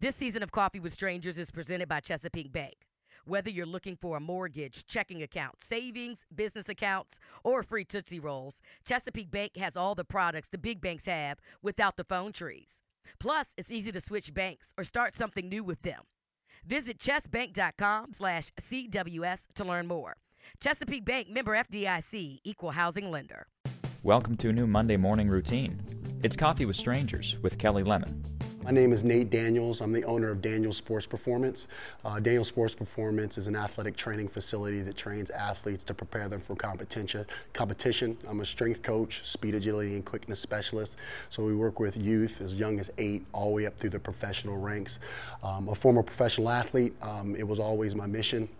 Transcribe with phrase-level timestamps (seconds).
[0.00, 2.86] This season of Coffee with Strangers is presented by Chesapeake Bank.
[3.24, 8.62] Whether you're looking for a mortgage, checking account, savings, business accounts, or free Tootsie Rolls,
[8.84, 12.68] Chesapeake Bank has all the products the big banks have without the phone trees.
[13.18, 16.02] Plus, it's easy to switch banks or start something new with them.
[16.64, 20.14] Visit chesbank.com slash CWS to learn more.
[20.60, 23.48] Chesapeake Bank member FDIC, equal housing lender.
[24.04, 25.82] Welcome to a new Monday morning routine.
[26.22, 28.22] It's Coffee with Strangers with Kelli Lemon.
[28.68, 29.80] My name is Nate Daniels.
[29.80, 31.68] I'm the owner of Daniels Sports Performance.
[32.04, 36.38] Uh, Daniels Sports Performance is an athletic training facility that trains athletes to prepare them
[36.38, 37.24] for competition.
[37.54, 38.18] Competition.
[38.28, 40.98] I'm a strength coach, speed, agility, and quickness specialist.
[41.30, 44.00] So we work with youth as young as eight, all the way up through the
[44.00, 44.98] professional ranks.
[45.42, 46.92] Um, a former professional athlete.
[47.00, 48.50] Um, it was always my mission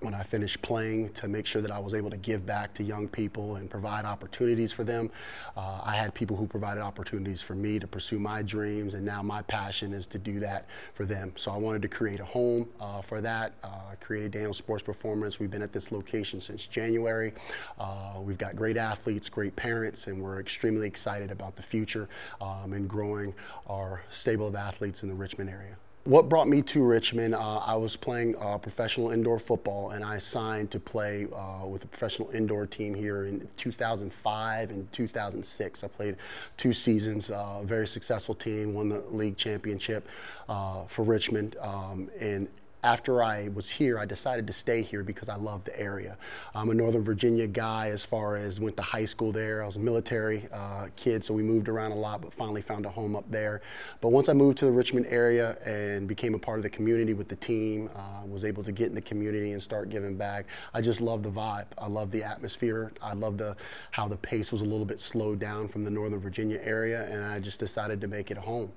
[0.00, 2.82] when I finished playing to make sure that I was able to give back to
[2.82, 5.10] young people and provide opportunities for them.
[5.56, 9.22] Uh, I had people who provided opportunities for me to pursue my dreams, and now
[9.22, 11.32] my passion is to do that for them.
[11.36, 13.54] So I wanted to create a home uh, for that.
[13.64, 15.40] Uh, I created Daniel Sports Performance.
[15.40, 17.32] We've been at this location since January.
[17.78, 22.08] Uh, we've got great athletes, great parents, and we're extremely excited about the future
[22.40, 23.34] um, and growing
[23.66, 25.76] our stable of athletes in the Richmond area.
[26.08, 27.34] What brought me to Richmond?
[27.34, 31.84] Uh, I was playing uh, professional indoor football, and I signed to play uh, with
[31.84, 35.84] a professional indoor team here in 2005 and 2006.
[35.84, 36.16] I played
[36.56, 37.28] two seasons.
[37.28, 40.08] Uh, very successful team, won the league championship
[40.48, 42.48] uh, for Richmond, um, and
[42.88, 46.16] after I was here, I decided to stay here because I love the area.
[46.54, 49.62] I'm a Northern Virginia guy as far as went to high school there.
[49.62, 52.86] I was a military uh, kid, so we moved around a lot, but finally found
[52.86, 53.60] a home up there.
[54.00, 57.12] But once I moved to the Richmond area and became a part of the community
[57.12, 60.46] with the team, uh, was able to get in the community and start giving back.
[60.72, 61.66] I just love the vibe.
[61.76, 62.92] I love the atmosphere.
[63.02, 63.54] I love the
[63.90, 67.22] how the pace was a little bit slowed down from the Northern Virginia area, and
[67.22, 68.72] I just decided to make it home.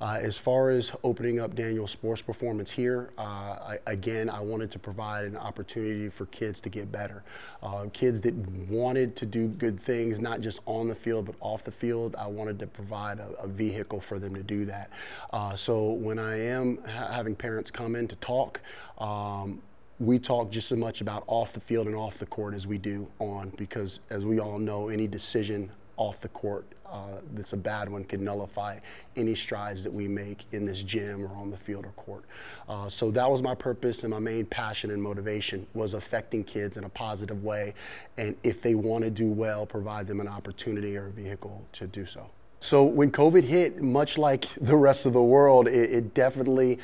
[0.00, 3.49] Uh, as far as opening up Daniel Sports Performance here, uh,
[3.86, 7.22] Again, I wanted to provide an opportunity for kids to get better.
[7.62, 8.34] Uh, kids that
[8.68, 12.26] wanted to do good things, not just on the field, but off the field, I
[12.26, 14.90] wanted to provide a, a vehicle for them to do that.
[15.32, 18.60] Uh, so when I am ha- having parents come in to talk,
[18.98, 19.60] um,
[19.98, 22.78] we talk just as much about off the field and off the court as we
[22.78, 27.56] do on because as we all know any decision off the court uh, that's a
[27.56, 28.78] bad one can nullify
[29.16, 32.24] any strides that we make in this gym or on the field or court.
[32.68, 36.76] Uh, so that was my purpose and my main passion and motivation was affecting kids
[36.76, 37.74] in a positive way,
[38.18, 41.86] and if they want to do well, provide them an opportunity or a vehicle to
[41.86, 42.28] do so.
[42.62, 46.78] So when COVID hit, much like the rest of the world, it, it, definitely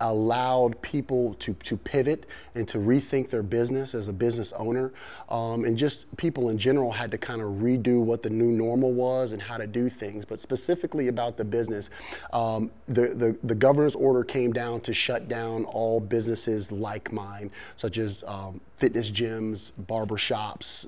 [0.00, 4.92] allowed people to, to pivot and to rethink their business as a business owner.
[5.30, 8.92] Um, and just people in general had to kind of redo what the new normal
[8.92, 10.24] was and how to do things.
[10.24, 11.88] But specifically about the business,
[12.32, 17.50] um, the, the, the, governor's order came down to shut down all businesses like mine,
[17.76, 20.86] such as um, fitness gyms, barber shops,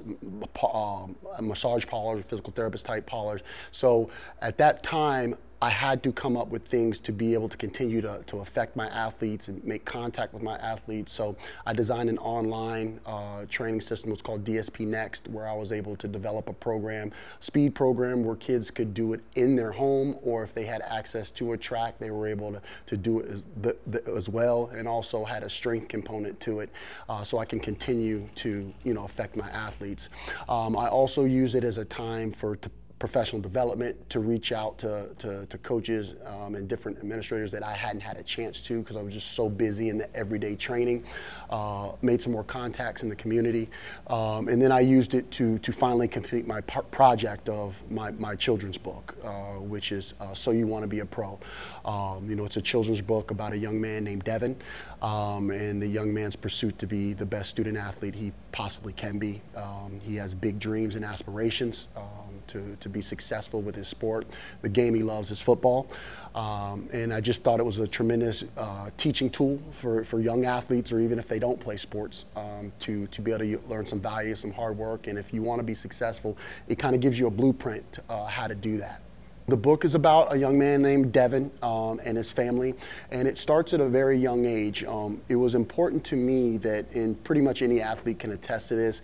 [0.72, 3.42] um, massage parlors, physical therapist type parlors.
[3.72, 4.10] So
[4.40, 8.00] at that time, I had to come up with things to be able to continue
[8.02, 11.10] to, to affect my athletes and make contact with my athletes.
[11.12, 11.36] So
[11.66, 14.12] I designed an online uh, training system.
[14.12, 17.10] It's called DSP Next, where I was able to develop a program,
[17.40, 21.30] speed program, where kids could do it in their home, or if they had access
[21.32, 24.70] to a track, they were able to, to do it as, the, the, as well,
[24.74, 26.70] and also had a strength component to it,
[27.08, 30.08] uh, so I can continue to you know affect my athletes.
[30.48, 34.78] Um, I also use it as a time for to professional development to reach out
[34.78, 38.80] to, to, to coaches um, and different administrators that I hadn't had a chance to
[38.80, 41.04] because I was just so busy in the everyday training.
[41.50, 43.68] Uh, made some more contacts in the community.
[44.08, 48.34] Um, and then I used it to, to finally complete my project of my, my
[48.34, 51.38] children's book, uh, which is uh, So You Want to Be a Pro.
[51.84, 54.56] Um, you know, it's a children's book about a young man named Devin
[55.02, 59.18] um, and the young man's pursuit to be the best student athlete he possibly can
[59.18, 59.40] be.
[59.56, 62.02] Um, he has big dreams and aspirations um,
[62.48, 64.26] to, to be successful with his sport.
[64.62, 65.88] The game he loves is football.
[66.34, 70.44] Um, and I just thought it was a tremendous uh, teaching tool for, for young
[70.44, 73.86] athletes, or even if they don't play sports, um, to, to be able to learn
[73.86, 75.06] some value, some hard work.
[75.06, 76.36] And if you want to be successful,
[76.68, 79.00] it kind of gives you a blueprint uh, how to do that.
[79.48, 82.74] The book is about a young man named Devin um, and his family,
[83.10, 84.84] and it starts at a very young age.
[84.84, 88.74] Um, it was important to me that, and pretty much any athlete can attest to
[88.74, 89.00] this,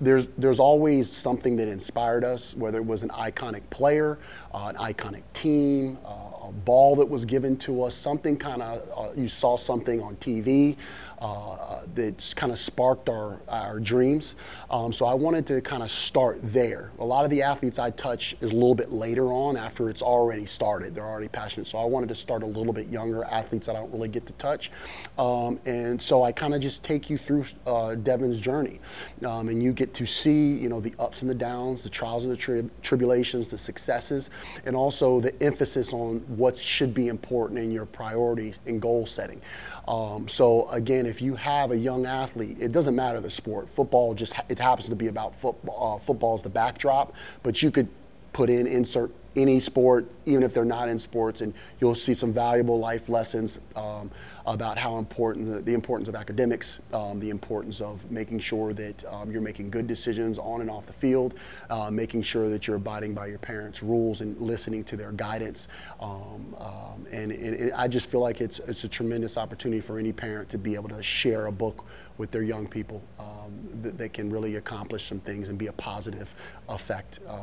[0.00, 4.20] there's, there's always something that inspired us, whether it was an iconic player,
[4.54, 9.12] uh, an iconic team, uh, ball that was given to us, something kind of, uh,
[9.16, 10.76] you saw something on TV
[11.20, 14.36] uh, that kind of sparked our, our dreams.
[14.70, 16.90] Um, so I wanted to kind of start there.
[17.00, 20.02] A lot of the athletes I touch is a little bit later on after it's
[20.02, 20.94] already started.
[20.94, 21.66] They're already passionate.
[21.66, 24.32] So I wanted to start a little bit younger, athletes I don't really get to
[24.34, 24.70] touch.
[25.18, 28.80] Um, and so I kind of just take you through uh, Devin's journey.
[29.24, 32.24] Um, and you get to see, you know, the ups and the downs, the trials
[32.24, 34.30] and the tri- tribulations, the successes,
[34.64, 39.40] and also the emphasis on what should be important in your priorities and goal setting.
[39.86, 43.68] Um, so again, if you have a young athlete, it doesn't matter the sport.
[43.68, 45.96] Football just it happens to be about football.
[45.96, 47.88] Uh, football is the backdrop, but you could
[48.32, 52.32] put in insert any sport, even if they're not in sports, and you'll see some
[52.32, 54.10] valuable life lessons um,
[54.46, 59.04] about how important the, the importance of academics, um, the importance of making sure that
[59.06, 61.34] um, you're making good decisions on and off the field,
[61.70, 65.68] uh, making sure that you're abiding by your parents' rules and listening to their guidance.
[66.00, 69.98] Um, um, and, and, and, I just feel like it's it's a tremendous opportunity for
[69.98, 71.84] any parent to be able to share a book
[72.16, 73.52] with their young people um,
[73.82, 76.34] that, can really accomplish some things and be a positive
[76.68, 77.38] effect uh,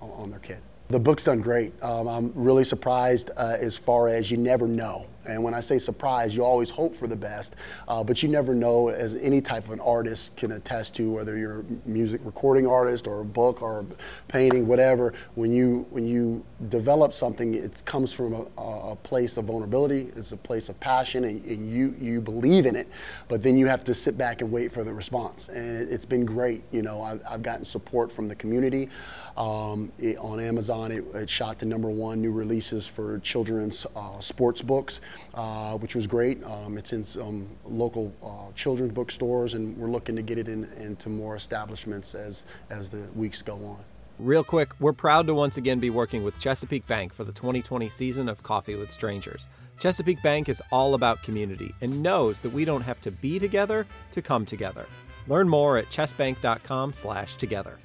[0.00, 0.58] on their kid.
[0.90, 1.72] The book's done great.
[1.82, 5.06] Um, I'm really surprised uh, as far as you never know.
[5.26, 7.54] And when I say surprise, you always hope for the best,
[7.88, 11.36] uh, but you never know, as any type of an artist can attest to, whether
[11.36, 13.86] you're a music recording artist or a book or a
[14.28, 15.12] painting, whatever.
[15.34, 20.10] When you when you develop something, it comes from a, a place of vulnerability.
[20.16, 22.88] It's a place of passion, and, and, you you believe in it.
[23.28, 25.48] But then you have to sit back and wait for the response.
[25.48, 26.62] And it, has been great.
[26.70, 28.88] You know, I've, I've, gotten support from the community.
[29.36, 34.20] Um, it, on Amazon, it, it, shot to number one new releases for children's uh,
[34.20, 35.00] sports books
[35.34, 36.42] uh, which was great.
[36.44, 40.64] Um, it's in some local uh, children's bookstores, and we're looking to get it in,
[40.78, 43.84] into more establishments as, as the weeks go on.
[44.18, 47.88] Real quick, we're proud to once again be working with Chesapeake Bank for the 2020
[47.88, 49.48] season of Coffee with Strangers.
[49.78, 53.86] Chesapeake Bank is all about community and knows that we don't have to be together
[54.10, 54.86] to come together.
[55.26, 57.78] Learn more at chesbank.com/together.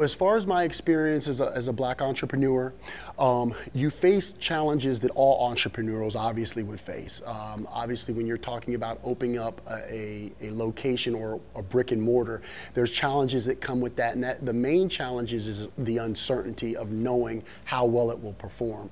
[0.00, 2.72] As far as my experience as a, as a black entrepreneur,
[3.18, 7.20] um, you face challenges that all entrepreneurs obviously would face.
[7.26, 11.90] Um, obviously, when you're talking about opening up a, a, a, location or a brick
[11.90, 12.42] and mortar,
[12.74, 14.14] there's challenges that come with that.
[14.14, 18.90] And that, the main challenges is the uncertainty of knowing how well it will perform.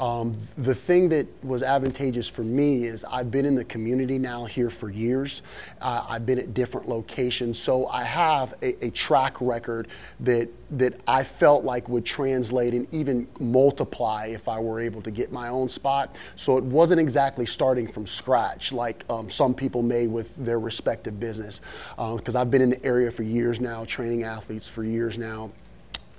[0.00, 4.44] Um, the thing that was advantageous for me is I've been in the community now
[4.44, 5.42] here for years.
[5.80, 9.86] Uh, I've been at different locations, so I have a, a track record
[10.18, 15.10] that that I felt like would translate and even multiply if I were able to
[15.10, 16.16] get my own spot.
[16.36, 21.18] So it wasn't exactly starting from scratch like um, some people may with their respective
[21.18, 21.60] business.
[21.96, 25.50] Because um, I've been in the area for years now, training athletes for years now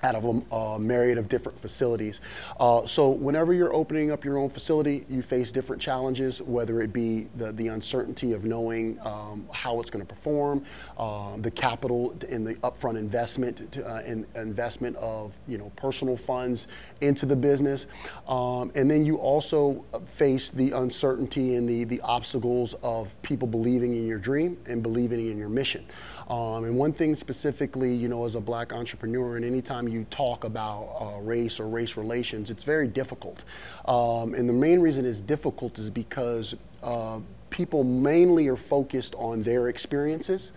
[0.04, 2.22] out of a, a, myriad of different facilities.
[2.60, 6.94] Uh, so whenever you're opening up your own facility, you face different challenges, whether it
[6.94, 10.64] be the, the uncertainty of knowing um, how it's going to perform,
[10.98, 16.16] uh, the capital and the upfront investment to, uh, in, investment of you know personal
[16.16, 16.68] funds
[17.02, 17.88] into the business,
[18.28, 23.94] um, and then you also face the uncertainty and the the obstacles of people believing
[23.94, 25.86] in your dream and believing in your mission.
[26.30, 30.44] Um, and one thing specifically, you know, as a black entrepreneur, and anytime you talk
[30.44, 33.46] about uh, race or race relations, it's very difficult.
[33.86, 36.54] Um, and the main reason it's difficult is because
[36.84, 40.54] uh, people mainly are focused on their experiences,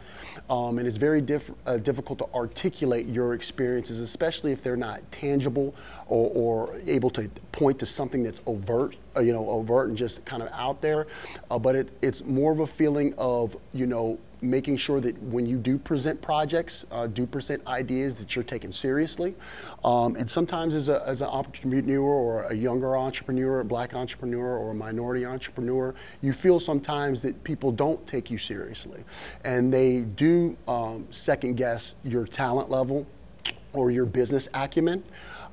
[0.51, 5.01] um, and it's very diff- uh, difficult to articulate your experiences, especially if they're not
[5.11, 5.75] tangible
[6.07, 10.43] or, or able to point to something that's overt, you know, overt and just kind
[10.43, 11.07] of out there.
[11.51, 15.47] Uh, but it, it's more of a feeling of, you know, making sure that when
[15.47, 19.35] you do present projects, uh, do present ideas that you're taking seriously.
[19.85, 24.59] Um, and sometimes as, a, as an entrepreneur or a younger entrepreneur, a black entrepreneur
[24.59, 29.05] or a minority entrepreneur, you feel sometimes that people don't take you seriously.
[29.45, 33.07] And they do um, second guess your talent level
[33.73, 35.03] or your business acumen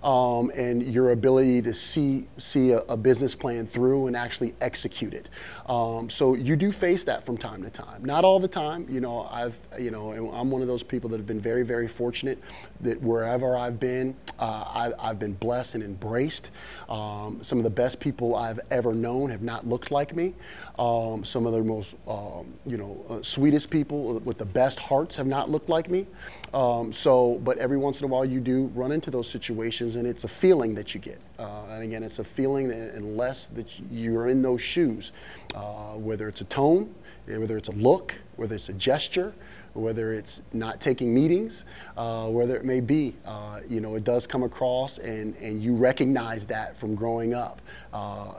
[0.03, 5.13] um, and your ability to see see a, a, business plan through and actually execute
[5.13, 5.29] it.
[5.67, 8.05] Um, so you do face that from time to time.
[8.05, 8.87] Not all the time.
[8.89, 11.87] You know, I've you know I'm one of those people that have been very very
[11.87, 12.41] fortunate
[12.81, 16.51] that wherever I've been, uh, I, have been blessed and embraced.
[16.87, 20.33] Um, some of the best people I've ever known have not looked like me.
[20.77, 25.15] Um, some of the most um, you know uh, sweetest people with the best hearts
[25.17, 26.07] have not looked like me.
[26.53, 29.95] Um, so, but every once in a while you do run into those situations situations,
[29.95, 31.19] and it's a feeling that you get.
[31.37, 35.11] Uh, and again, it's a feeling that unless that you're in those shoes,
[35.55, 36.93] uh, whether it's a tone,
[37.25, 39.33] whether it's a look, whether it's a gesture,
[39.73, 41.63] whether it's not taking meetings,
[41.95, 45.75] uh, whether it may be, uh, you know, it does come across and, and you
[45.75, 47.61] recognize that from growing up
[47.93, 48.33] uh,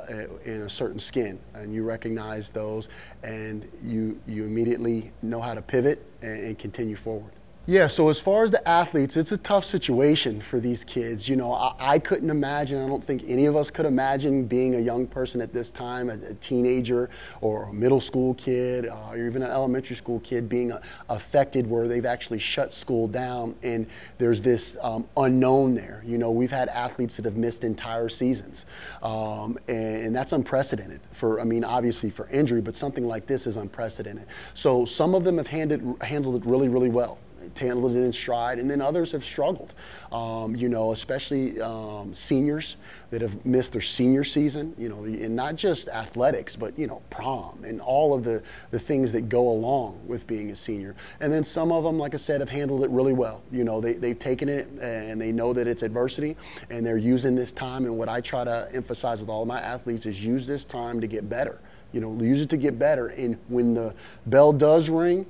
[0.44, 1.38] in a certain skin.
[1.54, 2.88] And you recognize those
[3.22, 7.32] and you, you immediately know how to pivot and, and continue forward.
[7.70, 11.28] Yeah, so as far as the athletes, it's a tough situation for these kids.
[11.28, 14.74] You know, I, I, couldn't imagine, I don't think any of us could imagine being
[14.74, 17.10] a young person at this time, a, a teenager
[17.40, 21.64] or a middle school kid uh, or even an elementary school kid being uh, affected
[21.64, 23.86] where they've actually shut school down and
[24.18, 26.02] there's this um, unknown there.
[26.04, 28.66] You know, we've had athletes that have missed entire seasons
[29.00, 33.46] um, and, and that's unprecedented for, I mean, obviously for injury, but something like this
[33.46, 34.26] is unprecedented.
[34.54, 37.18] So some of them have handled, handled it really, really well
[37.58, 39.74] handled it in stride, and then others have struggled.
[40.12, 42.76] Um, you know, especially um, seniors
[43.10, 44.74] that have missed their senior season.
[44.78, 48.78] You know, and not just athletics, but you know, prom and all of the the
[48.78, 50.94] things that go along with being a senior.
[51.20, 53.42] And then some of them, like I said, have handled it really well.
[53.50, 56.36] You know, they they've taken it and they know that it's adversity,
[56.70, 57.84] and they're using this time.
[57.84, 61.06] And what I try to emphasize with all my athletes is use this time to
[61.06, 61.60] get better
[61.92, 63.94] you know use it to get better and when the
[64.26, 65.26] bell does ring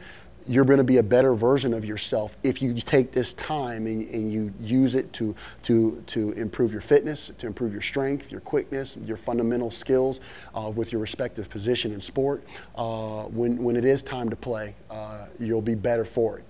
[0.49, 4.09] you're going to be a better version of yourself if you take this time and,
[4.09, 8.41] and, you use it to, to, to improve your fitness, to improve your strength, your
[8.41, 10.21] quickness, your fundamental skills
[10.55, 12.45] uh, with your respective position in sport.
[12.77, 16.45] Uh, when, when it is time to play, uh, you'll be better for it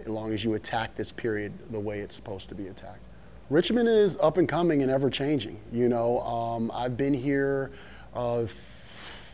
[0.00, 3.00] as long as you attack this period the way it's supposed to be attacked.
[3.50, 5.60] Richmond is up and coming and ever changing.
[5.72, 7.70] You know, um, I've been here
[8.14, 8.46] uh,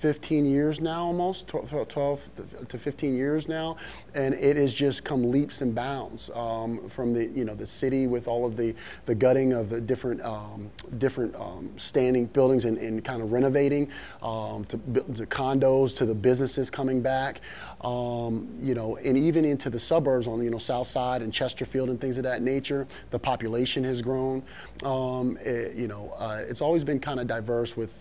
[0.02, 2.20] 15 years now, almost 12, 12,
[2.66, 3.76] to 15 years now,
[4.14, 8.08] and it has just come leaps and bounds um, from the you know the city
[8.08, 8.74] with all of the
[9.06, 10.68] the gutting of the different um,
[10.98, 13.88] different um, standing buildings and, and, kind of renovating
[14.22, 14.76] um, to,
[15.14, 17.40] to, condos to the businesses coming back,
[17.82, 21.90] um, you know, and even into the suburbs on you know South Side and Chesterfield
[21.90, 22.88] and things of that nature.
[23.10, 24.42] The population has grown.
[24.82, 27.92] Um, it, you know, uh, it's always been kind of diverse with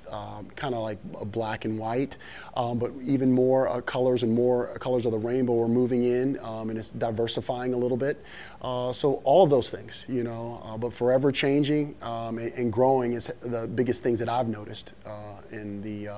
[0.56, 0.98] kind of like
[1.32, 2.18] black and white white,
[2.56, 6.40] um, but even more uh, colors and more colors of the rainbow are moving in,
[6.40, 8.24] um, and it's diversifying a little bit.
[8.62, 12.72] Uh, so all of those things, you know, uh, but forever changing um, and, and,
[12.72, 15.12] growing is the biggest things that I've noticed uh,
[15.52, 16.16] in the uh,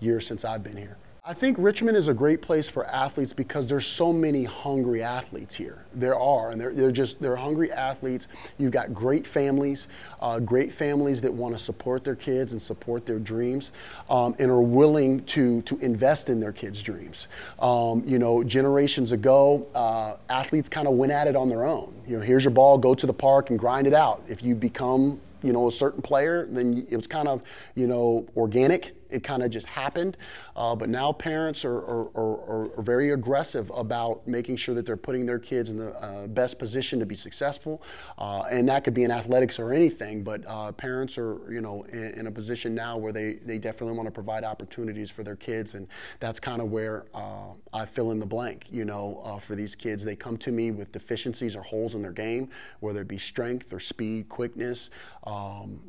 [0.00, 0.96] years since I've been here.
[1.28, 5.56] I think Richmond is a great place for athletes because there's so many hungry athletes
[5.56, 5.84] here.
[5.92, 8.28] There are, and they're, they're just they're hungry athletes.
[8.58, 9.88] You've got great families,
[10.20, 13.72] uh, great families that want to support their kids and support their dreams,
[14.08, 17.26] um, and are willing to to invest in their kids' dreams.
[17.58, 21.92] Um, you know, generations ago, uh, athletes kind of went at it on their own.
[22.06, 24.22] You know, here's your ball, go to the park and grind it out.
[24.28, 27.42] If you become you know a certain player, then it was kind of
[27.74, 30.16] you know organic it kind of just happened.
[30.54, 34.96] Uh, but now parents are, are, are, are, very aggressive about making sure that they're
[34.96, 37.82] putting their kids in the uh, best position to be successful.
[38.18, 41.82] Uh, and that could be in athletics or anything, but uh, parents are, you know,
[41.84, 45.36] in, in, a position now where they, they definitely want to provide opportunities for their
[45.36, 45.74] kids.
[45.74, 45.88] And
[46.20, 49.74] that's kind of where uh, I fill in the blank, you know, uh, for these
[49.74, 50.04] kids.
[50.04, 53.72] They come to me with deficiencies or holes in their game, whether it be strength
[53.72, 54.90] or speed, quickness,
[55.24, 55.80] um,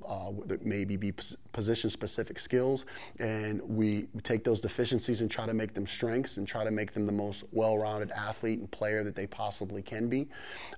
[0.63, 1.13] maybe be
[1.51, 2.85] position specific skills
[3.19, 6.91] and we take those deficiencies and try to make them strengths and try to make
[6.93, 10.27] them the most well-rounded athlete and player that they possibly can be.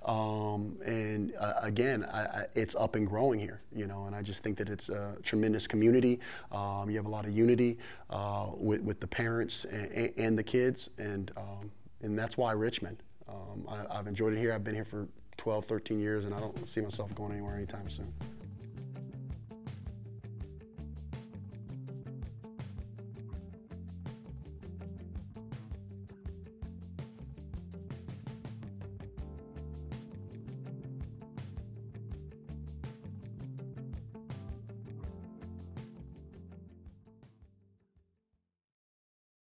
[0.04, 4.22] Um, and uh, again, I, I, it's up and growing here, you know, and I
[4.22, 6.20] just think that it's a tremendous community.
[6.52, 7.78] Um, you have a lot of unity
[8.10, 11.70] uh, with, with the parents and, and the kids, and um,
[12.02, 13.02] and that's why Richmond.
[13.28, 14.52] Um, I, I've enjoyed it here.
[14.52, 15.06] I've been here for
[15.36, 18.12] 12, 13 years, and I don't see myself going anywhere anytime soon.